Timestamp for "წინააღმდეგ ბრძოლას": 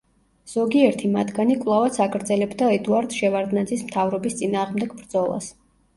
4.41-5.53